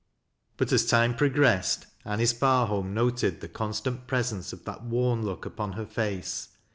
[0.01, 5.21] jii^ But as time progressed, Anice Barliolm noted the coii staut presence of that worn
[5.21, 6.49] look upon hor face.